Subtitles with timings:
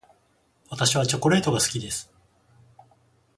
[0.71, 2.11] 私はチョコレートが好きです。